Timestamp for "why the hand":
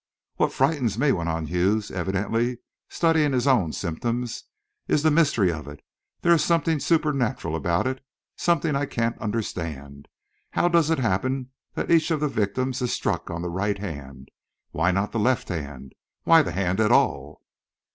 16.23-16.79